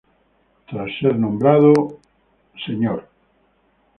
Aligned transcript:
Tras 0.67 0.89
ser 0.99 1.19
nombrado 1.19 1.73
Mr. 2.55 3.05